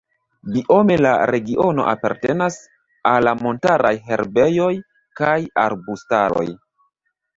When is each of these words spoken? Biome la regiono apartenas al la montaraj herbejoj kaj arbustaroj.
Biome 0.53 0.95
la 1.05 1.09
regiono 1.31 1.83
apartenas 1.91 2.57
al 3.11 3.27
la 3.29 3.35
montaraj 3.43 3.93
herbejoj 4.09 4.73
kaj 5.21 5.37
arbustaroj. 5.69 6.47